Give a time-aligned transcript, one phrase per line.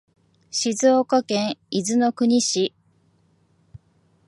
[0.49, 2.73] 静岡県伊豆の国市